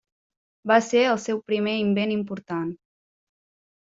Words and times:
Va 0.69 0.77
ser 0.85 1.03
el 1.09 1.19
seu 1.25 1.41
primer 1.51 1.75
invent 1.81 2.13
important. 2.15 2.73